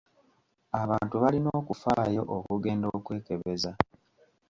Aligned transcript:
Abantu 0.81 1.15
balina 1.23 1.49
okufaayo 1.61 2.21
okugenda 2.37 2.87
okwekebeza. 2.97 3.71